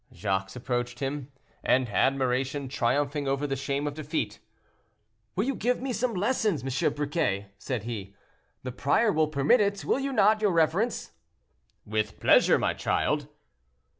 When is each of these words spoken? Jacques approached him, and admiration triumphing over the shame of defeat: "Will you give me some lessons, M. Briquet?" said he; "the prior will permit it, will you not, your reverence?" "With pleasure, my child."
Jacques 0.15 0.55
approached 0.55 0.97
him, 0.97 1.31
and 1.63 1.87
admiration 1.87 2.67
triumphing 2.67 3.27
over 3.27 3.45
the 3.45 3.55
shame 3.55 3.85
of 3.85 3.93
defeat: 3.93 4.39
"Will 5.35 5.43
you 5.45 5.53
give 5.53 5.79
me 5.79 5.93
some 5.93 6.15
lessons, 6.15 6.63
M. 6.63 6.93
Briquet?" 6.93 7.51
said 7.59 7.83
he; 7.83 8.15
"the 8.63 8.71
prior 8.71 9.11
will 9.11 9.27
permit 9.27 9.61
it, 9.61 9.85
will 9.85 9.99
you 9.99 10.11
not, 10.11 10.41
your 10.41 10.49
reverence?" 10.53 11.11
"With 11.85 12.19
pleasure, 12.19 12.57
my 12.57 12.73
child." 12.73 13.27